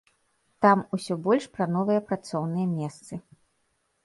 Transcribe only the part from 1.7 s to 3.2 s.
новыя працоўныя месцы.